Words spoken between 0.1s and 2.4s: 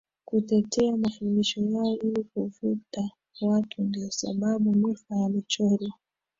kutetea mafundisho yao ili